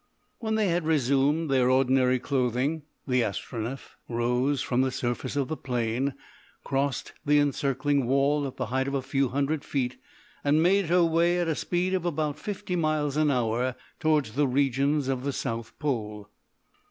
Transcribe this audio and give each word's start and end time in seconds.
When 0.39 0.55
they 0.55 0.69
had 0.69 0.83
resumed 0.87 1.51
their 1.51 1.69
ordinary 1.69 2.17
clothing 2.17 2.81
the 3.05 3.21
Astronef 3.21 3.97
rose 4.09 4.63
from 4.63 4.81
the 4.81 4.89
surface 4.89 5.35
of 5.35 5.47
the 5.47 5.55
plain, 5.55 6.15
crossed 6.63 7.13
the 7.23 7.37
encircling 7.37 8.07
wall 8.07 8.47
at 8.47 8.57
the 8.57 8.65
height 8.73 8.87
of 8.87 8.95
a 8.95 9.03
few 9.03 9.29
hundred 9.29 9.63
feet, 9.63 9.97
and 10.43 10.63
made 10.63 10.87
her 10.87 11.05
way 11.05 11.37
at 11.39 11.47
a 11.47 11.53
speed 11.53 11.93
of 11.93 12.03
about 12.03 12.39
fifty 12.39 12.75
miles 12.75 13.15
an 13.15 13.29
hour 13.29 13.75
towards 13.99 14.31
the 14.31 14.47
regions 14.47 15.07
of 15.07 15.23
the 15.23 15.31
South 15.31 15.77
Pole. 15.77 16.27